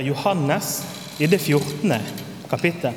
[0.00, 0.86] etter Johannes
[1.18, 1.92] i det 14.
[2.48, 2.92] kapittel.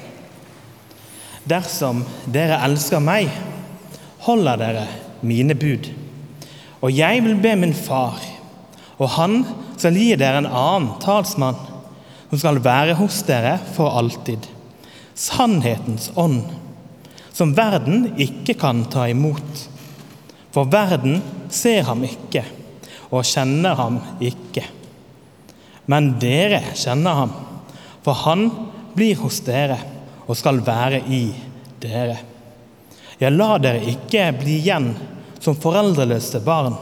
[1.43, 3.27] Dersom dere elsker meg,
[4.23, 4.85] holder dere
[5.21, 5.89] mine bud.
[6.79, 8.21] Og jeg vil be min far,
[8.97, 9.43] og han
[9.75, 11.59] skal gi dere en annen talsmann,
[12.29, 14.47] som skal være hos dere for alltid.
[15.13, 16.45] Sannhetens ånd,
[17.33, 19.67] som verden ikke kan ta imot.
[20.53, 21.19] For verden
[21.51, 22.45] ser ham ikke
[23.11, 24.63] og kjenner ham ikke.
[25.85, 27.33] Men dere kjenner ham,
[28.03, 28.47] for han
[28.93, 29.79] blir hos dere
[30.23, 31.25] og skal være i
[31.83, 32.19] dere.
[33.19, 34.93] Jeg lar dere ikke bli igjen
[35.43, 36.77] som foreldreløse barn.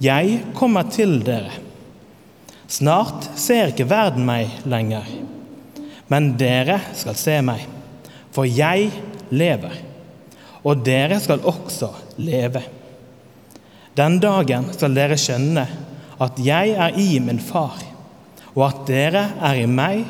[0.00, 1.52] Jeg kommer til dere.
[2.70, 5.06] Snart ser ikke verden meg lenger,
[6.08, 7.64] men dere skal se meg,
[8.30, 8.92] for jeg
[9.34, 9.74] lever,
[10.62, 11.90] og dere skal også
[12.22, 12.62] leve.
[13.98, 15.66] Den dagen skal dere skjønne
[16.22, 17.80] at jeg er i min far,
[18.54, 20.04] og at dere er i meg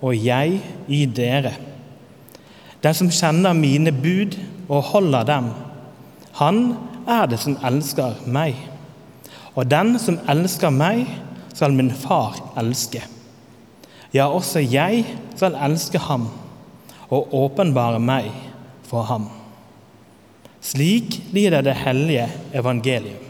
[0.00, 1.54] og jeg i dere.
[2.82, 4.36] Den som kjenner mine bud
[4.68, 5.50] og holder dem,
[6.38, 6.60] han
[7.08, 8.54] er det som elsker meg.
[9.58, 11.08] Og den som elsker meg,
[11.58, 13.00] skal min far elske.
[14.14, 15.02] Ja, også jeg
[15.34, 16.28] skal elske ham
[17.10, 18.30] og åpenbare meg
[18.86, 19.26] for ham.
[20.62, 23.27] Slik lyder det hellige evangelium.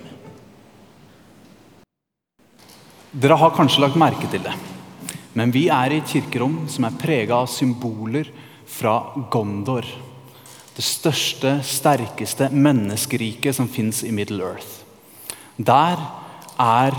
[3.18, 4.52] Dere har kanskje lagt merke til det,
[5.34, 8.28] men vi er i et kirkerom som er prega av symboler
[8.70, 8.92] fra
[9.32, 9.88] Gondor.
[10.76, 14.84] Det største, sterkeste menneskeriket som fins i Middle Earth.
[15.58, 15.98] Der
[16.62, 16.94] er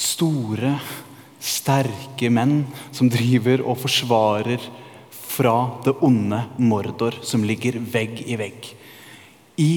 [0.00, 0.72] store,
[1.36, 4.64] sterke menn som driver og forsvarer
[5.12, 8.72] fra det onde Mordor, som ligger vegg i vegg.
[9.60, 9.72] I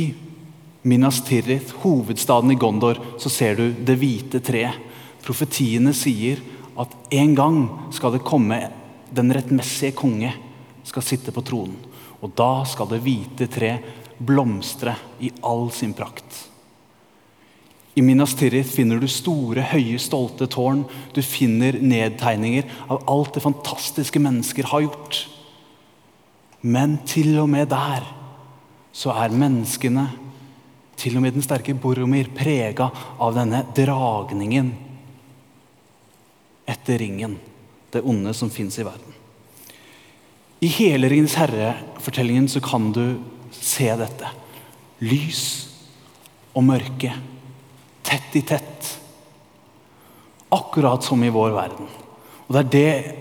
[0.87, 4.92] Minas Tirith, hovedstaden i Gondor, så ser du det hvite treet.
[5.23, 6.41] Profetiene sier
[6.79, 7.59] at en gang
[7.95, 8.59] skal det komme
[9.13, 10.31] den rettmessige konge
[10.83, 11.77] skal sitte på tronen.
[12.23, 13.75] Og da skal det hvite tre
[14.23, 16.47] blomstre i all sin prakt.
[17.93, 20.81] I Minas Tirith finner du store, høye, stolte tårn.
[21.13, 25.19] Du finner nedtegninger av alt det fantastiske mennesker har gjort.
[26.63, 28.07] Men til og med der
[28.95, 30.07] så er menneskene,
[30.97, 32.87] til og med den sterke Boromir, prega
[33.21, 34.71] av denne dragningen
[36.69, 37.37] etter ringen,
[37.91, 39.13] det onde som fins i verden.
[40.63, 43.19] I hele Ringens herre-fortellingen så kan du
[43.51, 44.29] se dette.
[45.03, 45.43] Lys
[46.55, 47.11] og mørke.
[48.03, 48.93] Tett i tett.
[50.53, 51.89] Akkurat som i vår verden.
[52.47, 53.19] Og det er det,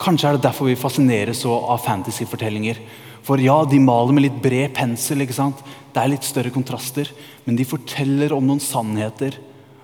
[0.00, 2.78] Kanskje er det derfor vi fascineres så av fantasyfortellinger.
[3.24, 5.20] For ja, de maler med litt bred pensel.
[5.20, 5.60] ikke sant?
[5.92, 7.08] Det er litt større kontraster.
[7.44, 9.36] Men de forteller om noen sannheter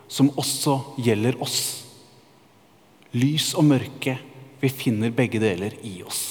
[0.08, 1.85] som også gjelder oss.
[3.16, 4.18] Lys og mørke.
[4.60, 6.24] Vi finner begge deler i oss.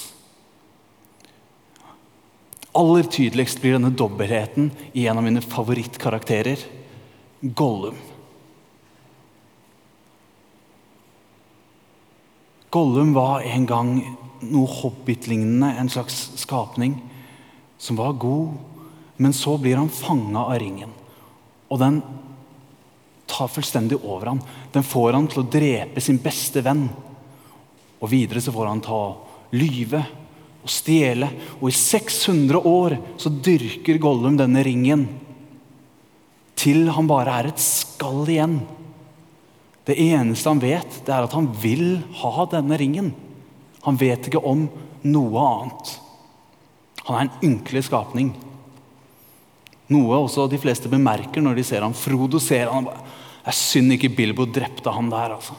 [2.76, 6.60] Aller tydeligst blir denne dobbeltheten i en av mine favorittkarakterer,
[7.56, 7.96] Gollum.
[12.72, 13.90] Gollum var en gang
[14.44, 16.98] noe hobbitlignende, en slags skapning,
[17.78, 18.56] som var god.
[19.16, 20.92] Men så blir han fanga av ringen,
[21.72, 22.02] og den
[23.26, 24.40] tar fullstendig over ham.
[24.72, 26.86] Den får han til å drepe sin beste venn.
[28.00, 29.00] Og videre så får han ta
[29.56, 30.02] lyve
[30.62, 31.28] og stjele.
[31.60, 35.06] Og i 600 år så dyrker Gollum denne ringen
[36.56, 38.56] til han bare er et skall igjen.
[39.86, 43.12] Det eneste han vet, det er at han vil ha denne ringen.
[43.84, 44.64] Han vet ikke om
[45.06, 45.92] noe annet.
[47.06, 48.32] Han er en ynkelig skapning.
[49.94, 51.94] Noe også de fleste bemerker når de ser ham.
[51.94, 53.04] Frodo ser han bare,
[53.46, 55.54] Det er synd ikke Bilbo drepte han der, altså.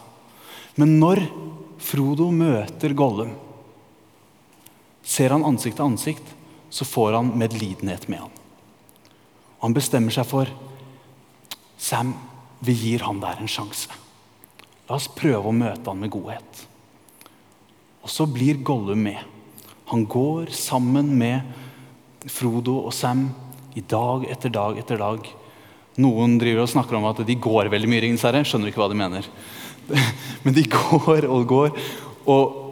[0.75, 1.21] Men når
[1.79, 3.31] Frodo møter Gollum,
[5.07, 6.33] ser han ansikt til ansikt,
[6.67, 8.33] så får han medlidenhet med ham.
[9.63, 10.51] Han bestemmer seg for
[11.79, 12.11] Sam,
[12.59, 13.95] vi gir han der en sjanse.
[14.89, 16.67] La oss prøve å møte han med godhet.
[18.03, 19.23] Og så blir Gollum med.
[19.93, 23.29] Han går sammen med Frodo og Sam
[23.79, 25.27] i dag etter dag etter dag.
[25.97, 28.43] Noen driver og snakker om at de går veldig mye i Ringens herre.
[28.45, 29.29] Skjønner ikke hva de mener.
[30.43, 31.71] Men de går og går.
[32.29, 32.63] Og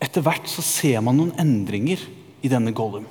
[0.00, 2.02] etter hvert så ser man noen endringer
[2.40, 3.04] i denne Gollum.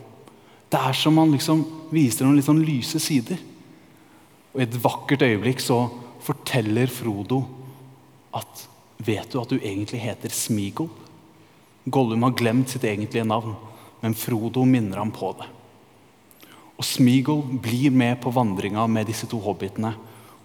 [0.70, 1.62] Det er som man liksom
[1.94, 3.38] viser noen litt sånn lyse sider.
[4.54, 5.84] Og I et vakkert øyeblikk så
[6.26, 7.44] forteller Frodo
[8.38, 8.68] at
[9.00, 10.90] Vet du at du egentlig heter Smigol?
[11.88, 13.54] Gollum har glemt sitt egentlige navn,
[14.02, 15.48] men Frodo minner ham på det.
[16.80, 19.92] Og Smeagol blir med på vandringa med disse to hobbitene.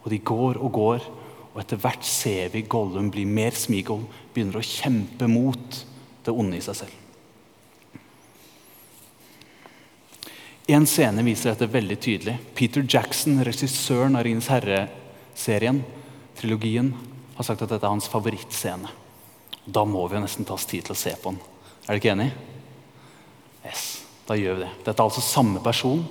[0.02, 1.12] Og de går og går,
[1.54, 4.02] Og etter hvert ser vi Gollum bli mer Smeagol.
[4.34, 5.84] begynner å kjempe mot
[6.25, 6.94] det onde i seg selv.
[10.66, 12.38] En scene viser dette veldig tydelig.
[12.56, 15.84] Peter Jackson, regissøren av 'Ringenes herre'-serien,
[16.34, 16.94] trilogien,
[17.36, 18.88] har sagt at dette er hans favorittscene.
[19.66, 21.40] Da må vi jo nesten ta oss tid til å se på den.
[21.86, 22.32] Er dere ikke enig?
[23.64, 24.70] Yes, da gjør vi det.
[24.84, 26.04] Dette er altså samme person,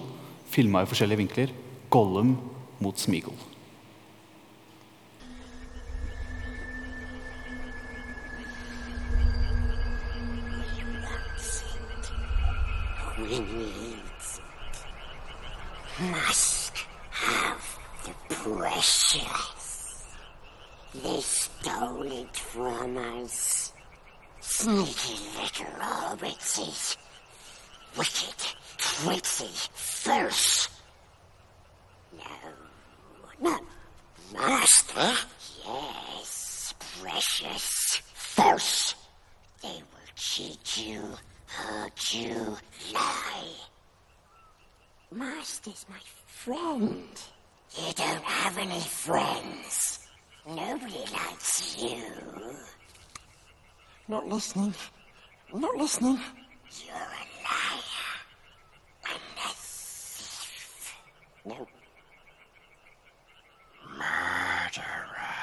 [0.54, 1.54] filma i forskjellige vinkler.
[1.90, 2.38] Gollum
[2.80, 3.08] mot.
[13.20, 14.04] We need
[16.12, 16.78] must
[17.12, 20.04] have the precious.
[20.94, 23.74] They stole it from us.
[24.42, 26.98] Sneaky little hobbitses.
[27.98, 28.43] Wicked,
[29.02, 30.70] tricksy, false.
[32.18, 33.60] No, no,
[34.34, 35.14] master.
[35.66, 38.96] Yes, precious, false.
[39.62, 41.02] They will cheat you,
[41.48, 42.58] hurt you,
[42.94, 43.54] lie.
[45.12, 47.08] Master's my friend.
[47.78, 50.08] You don't have any friends.
[50.48, 52.04] Nobody likes you.
[54.08, 54.74] Not listening.
[55.54, 56.20] Not listening.
[56.86, 58.13] You're a liar.
[59.14, 60.96] And a thief.
[61.46, 61.68] No.
[63.98, 65.34] Murderer.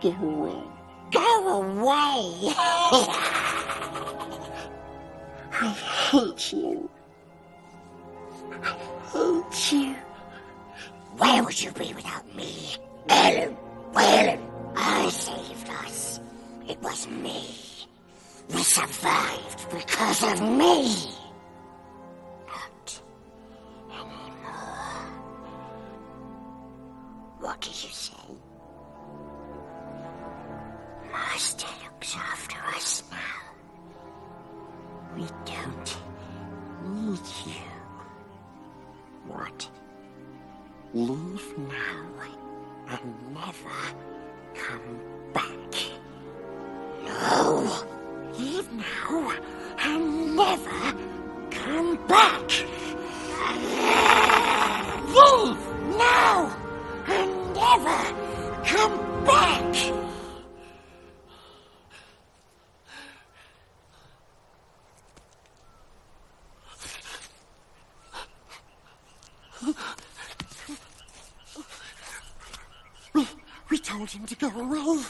[0.00, 0.62] Go away.
[1.10, 2.54] Go away!
[5.52, 5.68] I
[6.10, 6.90] hate you.
[8.50, 8.64] I
[9.12, 9.94] hate you.
[11.18, 12.76] Where would you be without me?
[13.08, 13.56] Ellen,
[13.94, 14.40] Ellen,
[14.76, 16.20] I saved us.
[16.68, 17.63] It was me.
[18.52, 21.23] We survived because of me.
[57.76, 59.74] Never come back.
[73.70, 75.02] We, told him to go away.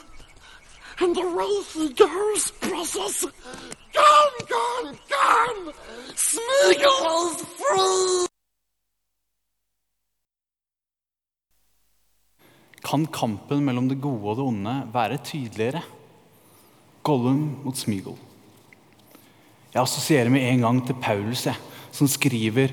[1.01, 3.27] And away he goes, precious.
[3.93, 5.73] Gone, gone, gone!
[6.15, 8.24] Smeagol is free!
[12.95, 15.81] Kan kampen mellom det gode og det onde være tydeligere?
[17.03, 18.15] Gollum mot Smigol.
[19.73, 21.59] Jeg assosierer med en gang til Paulus, jeg,
[21.91, 22.71] som skriver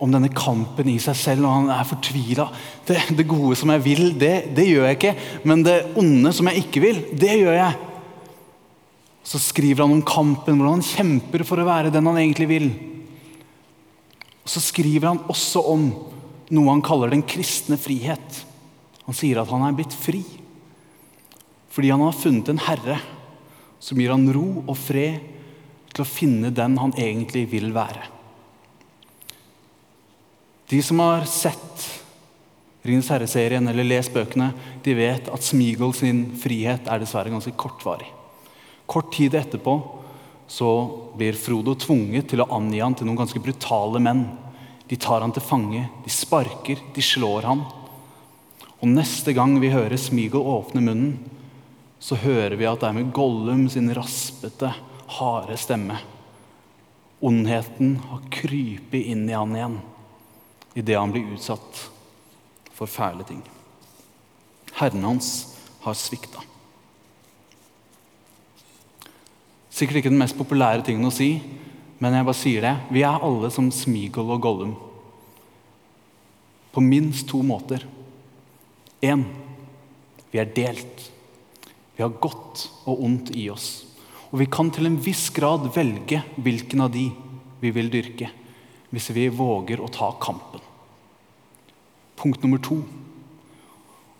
[0.00, 1.44] om denne kampen i seg selv.
[1.44, 2.46] og Han er fortvila.
[2.88, 5.12] Det, det gode som jeg vil, det, det gjør jeg ikke.
[5.44, 7.90] Men det onde som jeg ikke vil, det gjør jeg.
[9.34, 12.70] Så skriver han om kampen, hvordan han kjemper for å være den han egentlig vil.
[14.48, 15.84] Så skriver han også om
[16.56, 18.40] noe han kaller den kristne frihet.
[19.06, 20.22] Han sier at han er blitt fri
[21.72, 22.98] fordi han har funnet en herre
[23.82, 25.22] som gir han ro og fred
[25.92, 28.04] til å finne den han egentlig vil være.
[30.68, 31.88] De som har sett
[32.82, 34.48] Ringens herre-serien eller lest bøkene,
[34.82, 38.08] de vet at Smigol sin frihet er dessverre ganske kortvarig.
[38.90, 39.76] Kort tid etterpå
[40.50, 40.70] så
[41.14, 44.24] blir Frodo tvunget til å angi han til noen ganske brutale menn.
[44.90, 47.62] De tar han til fange, de sparker, de slår han.
[48.82, 51.14] Og neste gang vi hører Smigol åpne munnen,
[52.02, 54.72] så hører vi at det er med Gollum sin raspete,
[55.18, 56.00] harde stemme.
[57.22, 59.78] Ondheten har krypet inn i han igjen
[60.74, 61.82] idet han blir utsatt
[62.72, 63.42] for fæle ting.
[64.78, 65.28] Herren hans
[65.84, 66.42] har svikta.
[69.72, 71.36] Sikkert ikke den mest populære tingen å si,
[72.02, 72.74] men jeg bare sier det.
[72.92, 74.72] Vi er alle som Smigol og Gollum.
[76.72, 77.84] På minst to måter.
[79.02, 79.24] Én
[80.32, 81.08] vi er delt.
[81.96, 83.84] Vi har godt og ondt i oss.
[84.32, 87.10] Og vi kan til en viss grad velge hvilken av de
[87.60, 88.30] vi vil dyrke,
[88.90, 90.62] hvis vi våger å ta kampen.
[92.16, 92.80] Punkt nummer to.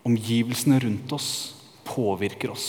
[0.05, 1.29] Omgivelsene rundt oss
[1.87, 2.67] påvirker oss.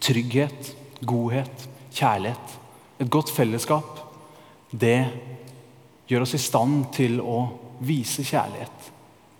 [0.00, 2.56] Trygghet, godhet, kjærlighet,
[3.00, 3.98] et godt fellesskap,
[4.70, 5.10] det
[6.08, 7.42] gjør oss i stand til å
[7.84, 8.90] vise kjærlighet,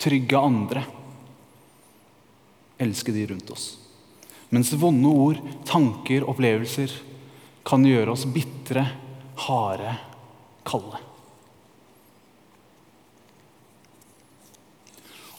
[0.01, 0.85] trygge andre,
[2.81, 3.67] elske de rundt oss.
[4.51, 5.39] Mens vonde ord,
[5.69, 6.95] tanker, opplevelser
[7.67, 8.87] kan gjøre oss bitre,
[9.47, 9.95] harde,
[10.67, 10.99] kalde.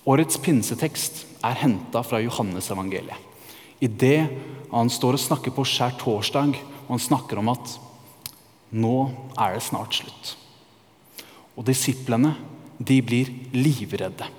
[0.10, 3.18] Årets pinsetekst er henta fra Johannesevangeliet.
[3.82, 4.30] det
[4.72, 7.74] han står og snakker på skjærtorsdag, og han snakker om at
[8.72, 8.98] nå
[9.36, 10.36] er det snart slutt.
[11.58, 12.36] Og disiplene
[12.80, 14.30] de blir livredde.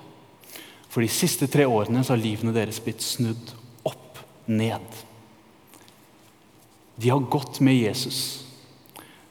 [0.93, 3.55] For de siste tre årene så har livene deres blitt snudd
[3.89, 4.85] opp ned.
[7.01, 8.19] De har gått med Jesus,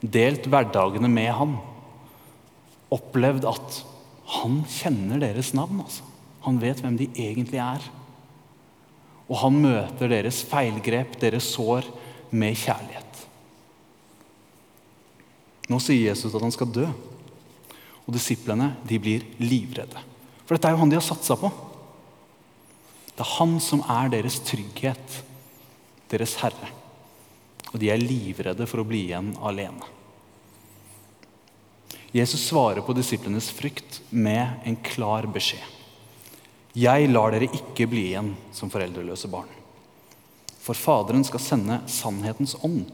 [0.02, 1.54] delt hverdagene med han,
[2.92, 3.78] opplevd at
[4.40, 5.85] han kjenner deres navn.
[5.85, 6.02] altså.
[6.42, 7.87] Han vet hvem de egentlig er.
[9.31, 11.87] Og han møter deres feilgrep, deres sår,
[12.33, 13.26] med kjærlighet.
[15.71, 16.88] Nå sier Jesus at han skal dø.
[18.02, 20.00] Og disiplene de blir livredde.
[20.52, 21.49] For dette er jo han de har satsa på.
[23.16, 25.14] Det er han som er deres trygghet,
[26.12, 26.66] deres herre.
[27.71, 29.87] Og de er livredde for å bli igjen alene.
[32.12, 35.64] Jesus svarer på disiplenes frykt med en klar beskjed.
[36.76, 39.49] Jeg lar dere ikke bli igjen som foreldreløse barn.
[40.61, 42.92] For Faderen skal sende sannhetens ånd.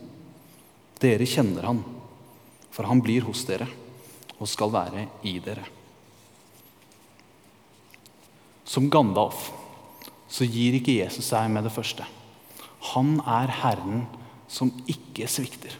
[1.02, 1.82] Dere kjenner han,
[2.70, 3.66] for han blir hos dere
[4.38, 5.66] og skal være i dere.
[8.68, 9.48] Som Gandalf
[10.28, 12.04] så gir ikke Jesus seg med det første.
[12.92, 14.04] Han er Herren
[14.48, 15.72] som ikke svikter.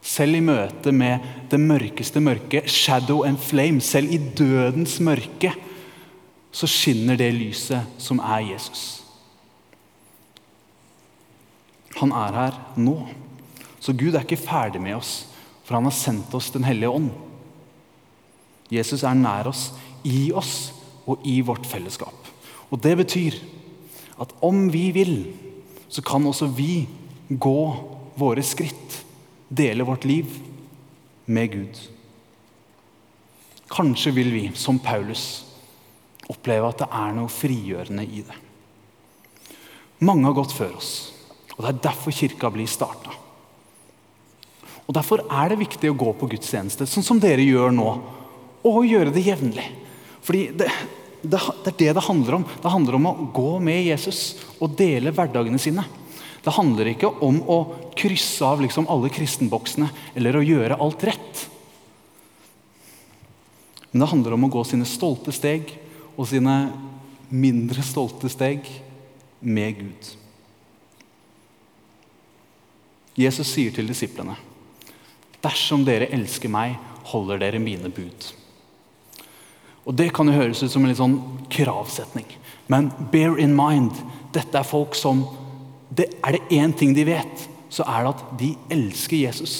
[0.00, 5.52] Selv i møte med det mørkeste mørke, shadow and flame, selv i dødens mørke,
[6.52, 9.02] så skinner det lyset som er Jesus.
[12.00, 12.96] Han er her nå.
[13.80, 15.26] Så Gud er ikke ferdig med oss,
[15.64, 17.10] for han har sendt oss Den hellige ånd.
[18.70, 19.70] Jesus er nær oss,
[20.04, 20.72] i oss
[21.08, 22.28] og i vårt fellesskap.
[22.70, 23.38] Og Det betyr
[24.20, 25.14] at om vi vil,
[25.88, 26.86] så kan også vi
[27.28, 27.60] gå
[28.18, 29.00] våre skritt
[29.48, 30.26] dele vårt liv
[31.26, 31.80] med Gud.
[33.70, 35.46] Kanskje vil vi, som Paulus,
[36.30, 38.36] oppleve at det er noe frigjørende i det.
[40.00, 40.92] Mange har gått før oss,
[41.56, 43.14] og det er derfor kirka blir starta.
[44.90, 47.90] Og Derfor er det viktig å gå på gudstjeneste, sånn som dere gjør nå.
[48.66, 49.68] Og gjøre det jevnlig.
[50.24, 50.68] Fordi det,
[51.22, 52.44] det, det er det det handler om.
[52.62, 55.84] Det handler om å gå med Jesus og dele hverdagene sine.
[56.40, 57.58] Det handler ikke om å
[57.98, 61.42] krysse av liksom alle kristenboksene eller å gjøre alt rett.
[63.90, 65.74] Men det handler om å gå sine stolte steg
[66.14, 66.56] og sine
[67.30, 68.64] mindre stolte steg
[69.40, 70.10] med Gud.
[73.20, 74.36] Jesus sier til disiplene.:
[75.42, 76.78] Dersom dere elsker meg,
[77.10, 78.30] holder dere mine bud.
[79.90, 81.18] Og Det kan jo høres ut som en litt sånn
[81.50, 82.28] kravsetning.
[82.70, 83.96] Men bear in mind,
[84.30, 85.24] dette er folk som
[85.90, 89.54] det, er det én ting de vet, så er det at de elsker Jesus.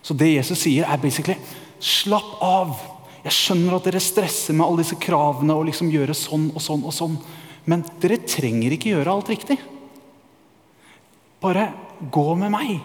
[0.00, 1.36] Så det Jesus sier, er basically
[1.76, 2.72] slapp av.
[3.20, 6.86] Jeg skjønner at dere stresser med alle disse kravene og liksom gjøre sånn og sånn
[6.88, 7.20] og sånn.
[7.68, 9.58] Men dere trenger ikke gjøre alt riktig.
[11.44, 11.68] Bare
[12.08, 12.80] gå med meg.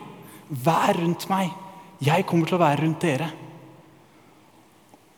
[0.52, 1.56] Vær rundt meg.
[2.04, 3.32] Jeg kommer til å være rundt dere.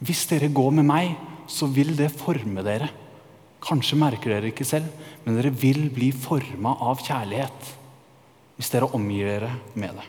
[0.04, 1.16] Hvis dere går med meg,
[1.50, 2.90] så vil det forme dere.
[3.64, 4.92] Kanskje merker dere ikke selv,
[5.26, 7.74] men dere vil bli forma av kjærlighet
[8.58, 10.06] hvis dere omgir dere med det.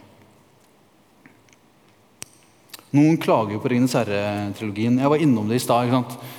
[2.97, 4.97] Noen klager jo på 'Ringenes herre'-trilogien.
[4.97, 5.93] Jeg var innom det i stad.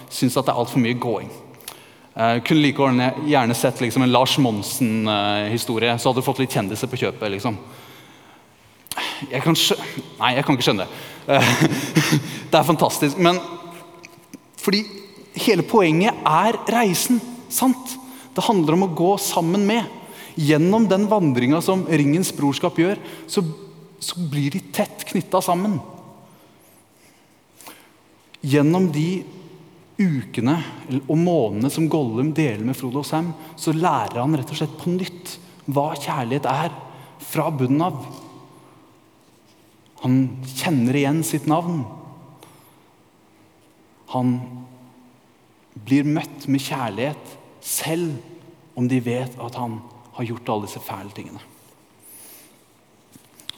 [0.09, 1.29] Syns at det er altfor mye gåing.
[2.15, 6.89] Jeg kunne like gjerne sett liksom en Lars Monsen-historie, så hadde du fått litt kjendiser
[6.89, 7.31] på kjøpet.
[7.31, 7.57] liksom.
[9.29, 9.75] Jeg kan skjø...
[10.19, 11.39] Nei, jeg kan ikke skjønne det.
[12.49, 13.19] Det er fantastisk.
[13.21, 13.37] Men
[14.59, 14.83] fordi
[15.39, 17.21] hele poenget er reisen.
[17.49, 17.95] Sant?
[18.35, 19.85] Det handler om å gå sammen med.
[20.39, 23.43] Gjennom den vandringa som Ringens brorskap gjør, så,
[23.99, 25.77] så blir de tett knytta sammen.
[28.39, 29.21] Gjennom de
[29.99, 30.55] ukene
[31.01, 34.77] og månedene som Gollum deler med Frodo og Sam, så lærer han rett og slett
[34.79, 35.35] på nytt
[35.69, 36.71] hva kjærlighet er,
[37.19, 37.97] fra bunnen av.
[40.05, 40.21] Han
[40.55, 41.83] kjenner igjen sitt navn.
[44.13, 44.35] Han
[45.85, 48.17] blir møtt med kjærlighet, selv
[48.79, 49.79] om de vet at han
[50.17, 51.41] har gjort alle disse fæle tingene.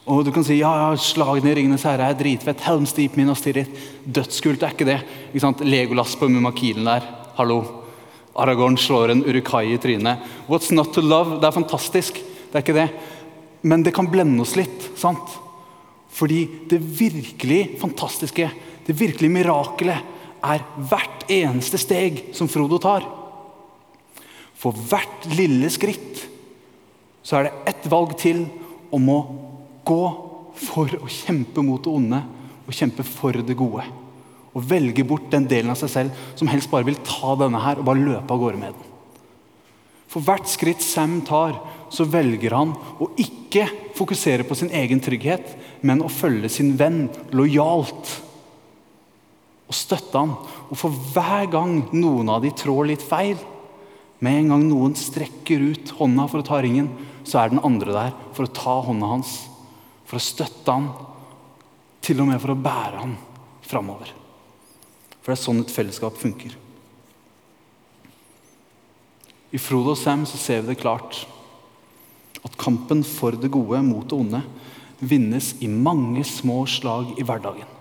[0.09, 2.63] Og du kan si ja, ja slagene i Ringenes herre er dritfett.
[2.65, 3.69] Helms Deep, Minas Tirith.
[4.03, 4.97] Dødskult er ikke det.
[5.29, 5.61] Ikke sant?
[5.61, 7.05] Legolas på Mumakilen der.
[7.37, 7.61] Hallo.
[8.41, 10.25] Aragorn slår en urukai i trynet.
[10.49, 11.37] What's not to love?
[11.37, 12.17] Det er fantastisk.
[12.17, 12.87] Det er ikke det.
[13.61, 14.89] Men det kan blende oss litt.
[14.97, 15.37] sant?
[16.11, 18.49] Fordi det virkelig fantastiske
[18.87, 20.01] det virkelige mirakelet
[20.41, 23.05] er hvert eneste steg som Frodo tar.
[24.57, 26.27] For hvert lille skritt
[27.25, 28.45] så er det ett valg til
[28.93, 29.19] om å
[29.87, 30.03] gå
[30.61, 32.21] for å kjempe mot det onde
[32.65, 33.85] og kjempe for det gode.
[34.51, 37.79] Og velge bort den delen av seg selv som helst bare vil ta denne her
[37.79, 38.87] og bare løpe av gårde med den.
[40.11, 41.55] For hvert skritt Sam tar,
[41.91, 43.63] så velger han å ikke
[43.95, 45.53] fokusere på sin egen trygghet,
[45.87, 48.11] men å følge sin venn lojalt.
[49.71, 50.35] Og støtte han.
[50.67, 53.39] Og for hver gang noen av de trår litt feil,
[54.21, 56.91] med en gang noen strekker ut hånda for å ta ringen,
[57.25, 59.31] så er den andre der for å ta hånda hans,
[60.05, 60.91] for å støtte han,
[62.03, 63.15] til og med for å bære han
[63.65, 64.11] framover.
[65.21, 66.53] For det er sånn et fellesskap funker.
[69.51, 71.23] I Frodo og Sam så ser vi det klart
[72.41, 74.41] at kampen for det gode mot det onde
[75.01, 77.80] vinnes i mange små slag i hverdagen.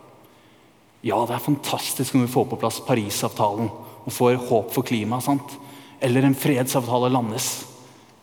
[1.00, 5.56] Ja, det er fantastisk når vi får på plass Parisavtalen og får håp for klimaet.
[6.00, 7.52] Eller en fredsavtale landes.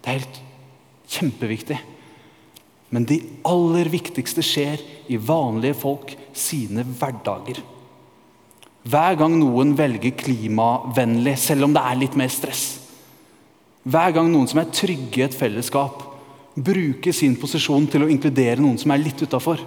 [0.02, 0.42] Det er helt
[1.10, 1.78] kjempeviktig.
[2.94, 7.60] Men de aller viktigste skjer i vanlige folk sine hverdager.
[8.88, 12.78] Hver gang noen velger klimavennlig, selv om det er litt mer stress.
[13.88, 16.06] Hver gang noen som er trygge i et fellesskap,
[16.56, 19.60] bruker sin posisjon til å inkludere noen som er litt utafor.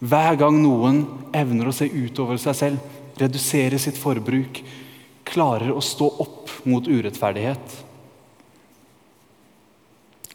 [0.00, 1.02] Hver gang noen
[1.36, 2.84] evner å se utover seg selv,
[3.20, 4.62] redusere sitt forbruk,
[5.28, 7.76] klarer å stå opp mot urettferdighet.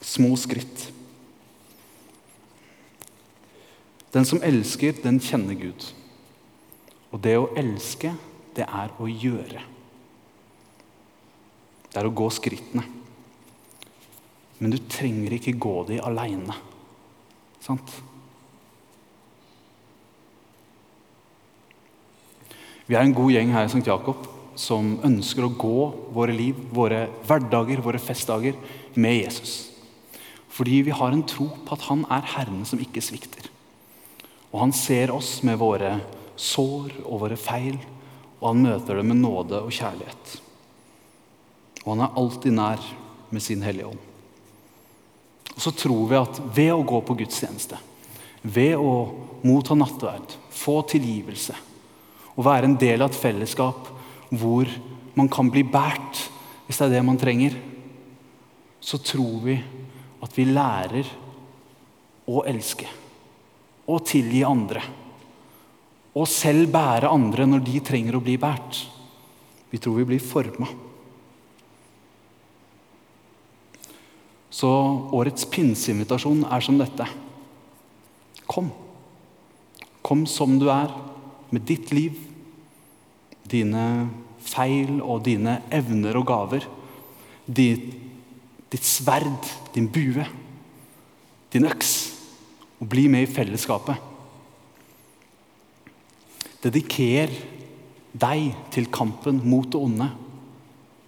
[0.06, 0.86] Små skritt.
[4.13, 5.89] Den som elsker, den kjenner Gud.
[7.12, 8.13] Og det å elske,
[8.56, 9.65] det er å gjøre.
[11.89, 12.86] Det er å gå skrittene.
[14.62, 16.56] Men du trenger ikke gå de aleine.
[17.63, 17.91] Sant?
[22.85, 23.81] Vi er en god gjeng her i St.
[23.87, 24.27] Jakob
[24.59, 25.79] som ønsker å gå
[26.13, 28.55] våre liv, våre hverdager, våre festdager
[28.93, 29.55] med Jesus.
[30.53, 33.49] Fordi vi har en tro på at han er Herren som ikke svikter.
[34.53, 35.97] Og han ser oss med våre
[36.39, 37.75] sår og våre feil,
[38.39, 40.37] og han møter det med nåde og kjærlighet.
[41.83, 42.89] Og han er alltid nær
[43.33, 44.01] med sin Hellige Ånd.
[45.55, 47.79] Og så tror vi at ved å gå på gudstjeneste,
[48.45, 48.93] ved å
[49.43, 51.55] motta nattverd, få tilgivelse
[52.35, 53.91] og være en del av et fellesskap
[54.35, 54.69] hvor
[55.15, 56.25] man kan bli båret,
[56.65, 57.55] hvis det er det man trenger,
[58.83, 59.55] så tror vi
[60.25, 61.09] at vi lærer
[62.29, 62.89] å elske
[63.85, 64.81] og tilgi andre.
[66.15, 68.81] Og selv bære andre når de trenger å bli båret.
[69.69, 70.67] Vi tror vi blir forma.
[74.55, 74.69] Så
[75.15, 77.07] årets pinseinvitasjon er som dette.
[78.47, 78.69] Kom.
[80.05, 80.93] Kom som du er,
[81.55, 82.17] med ditt liv,
[83.47, 83.85] dine
[84.45, 86.65] feil og dine evner og gaver.
[87.45, 87.93] Ditt,
[88.73, 90.25] ditt sverd, din bue,
[91.53, 91.93] din øks.
[92.81, 94.11] Og bli med i fellesskapet.
[96.65, 97.31] Dediker
[98.15, 100.09] deg til kampen mot det onde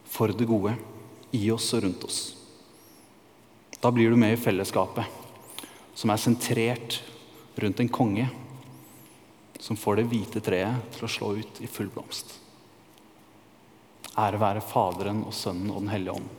[0.08, 0.76] for det gode
[1.36, 2.20] i oss og rundt oss.
[3.82, 5.06] Da blir du med i fellesskapet,
[5.98, 7.02] som er sentrert
[7.60, 8.30] rundt en konge
[9.60, 12.38] som får det hvite treet til å slå ut i full blomst.
[14.18, 16.30] Ære være Faderen og Sønnen og Den hellige ånd,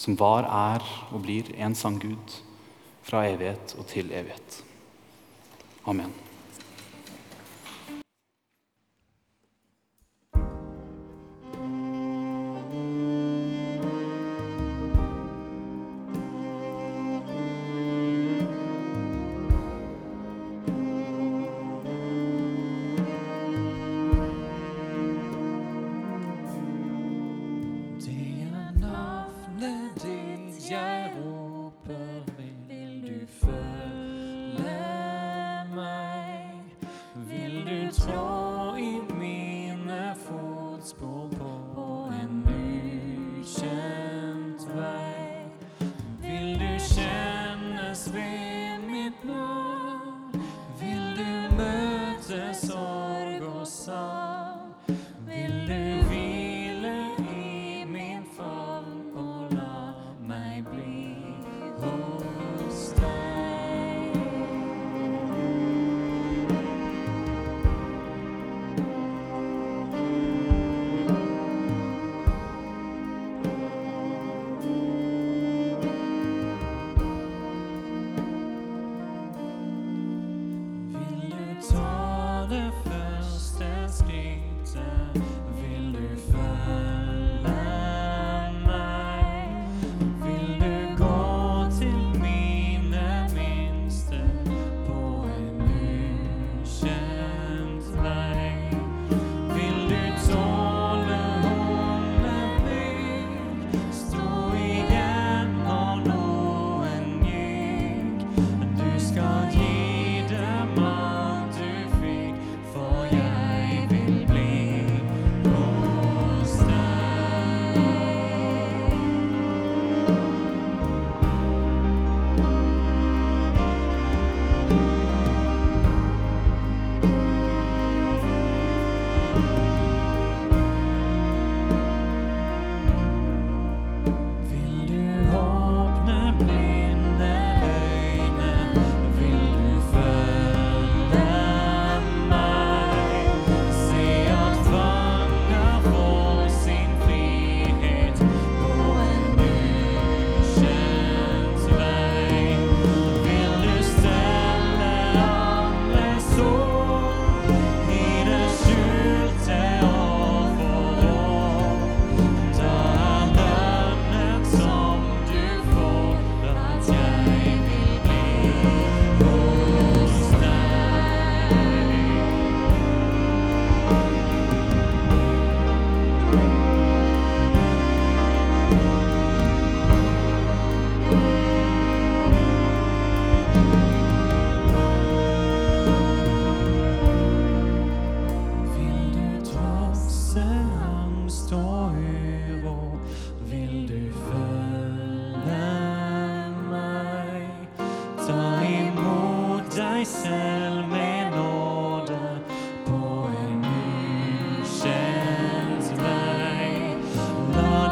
[0.00, 2.40] som var, er og blir en sann Gud
[3.06, 4.62] fra evighet og til evighet.
[5.90, 6.12] Amen.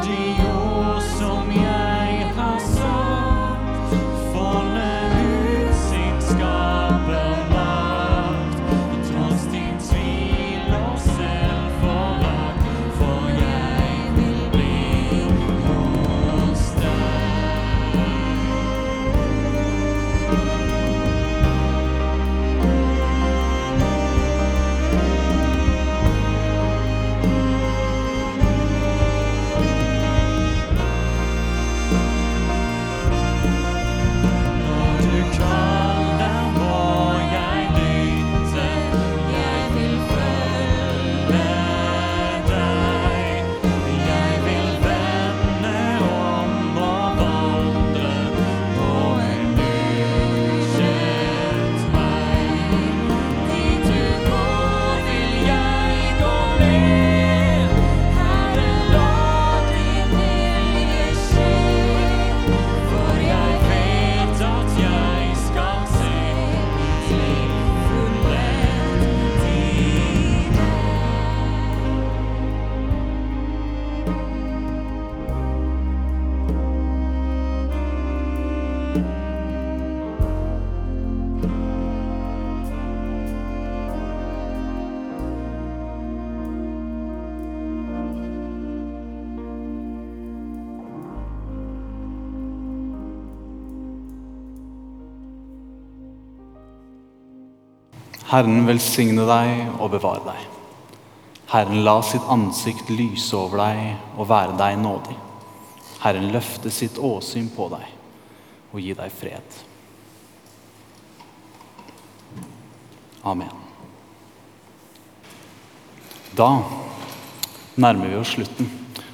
[0.09, 0.48] you.
[98.29, 100.41] Herren velsigne deg og bevare deg.
[101.49, 105.15] Herren la sitt ansikt lyse over deg og være deg nådig.
[106.03, 107.87] Herren løfte sitt åsyn på deg
[108.69, 109.57] og gi deg fred.
[113.25, 113.65] Amen.
[116.37, 116.51] Da
[117.81, 118.69] nærmer vi oss slutten.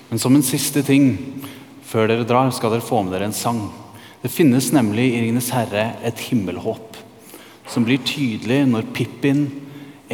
[0.10, 1.08] Men som en siste ting
[1.88, 3.64] før dere drar, skal dere få med dere en sang.
[4.20, 6.95] Det finnes nemlig i Ringenes herre et himmelhåp
[7.76, 9.46] som blir tydelig når Pippin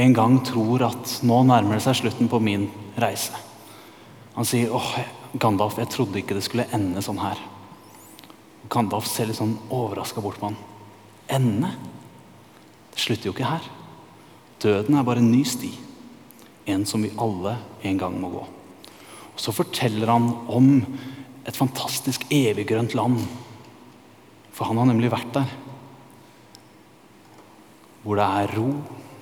[0.02, 2.66] en gang tror at nå nærmer det seg slutten på min
[3.00, 3.38] reise.
[4.34, 4.96] Han sier åh,
[5.38, 7.40] Gandalf, jeg trodde ikke det skulle ende sånn her.
[8.72, 10.58] Gandalf ser litt sånn overraska bort på han.
[11.32, 11.70] Ende?
[12.92, 13.70] Det slutter jo ikke her.
[14.64, 15.70] Døden er bare en ny sti.
[16.72, 18.44] En som vi alle en gang må gå.
[19.32, 20.82] Og Så forteller han om
[21.48, 23.22] et fantastisk eviggrønt land.
[24.52, 25.54] For han har nemlig vært der.
[28.04, 28.72] Hvor det er ro,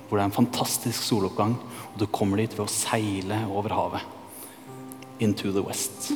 [0.07, 1.57] hvor det er en fantastisk soloppgang.
[1.93, 4.17] Og du kommer dit ved å seile over havet.
[5.19, 6.13] Into the west.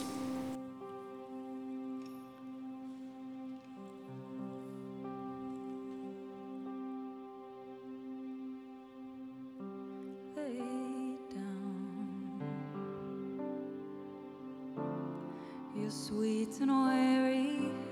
[15.75, 17.82] You're sweet and weary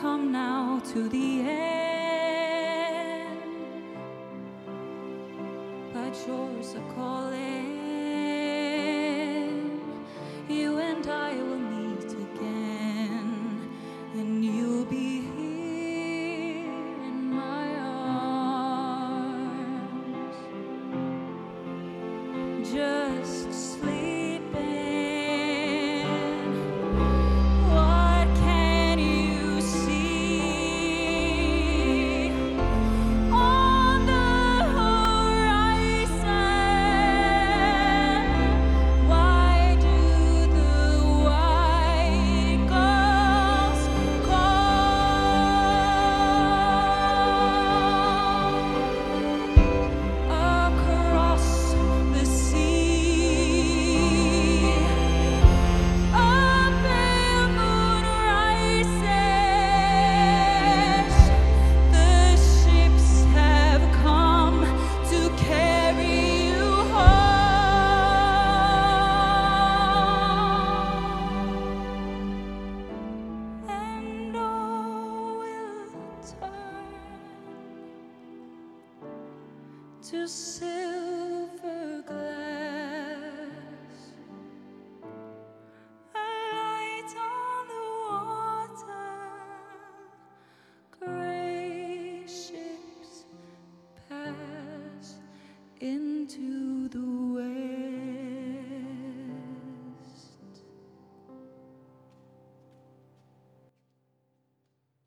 [0.00, 1.79] come now to the end,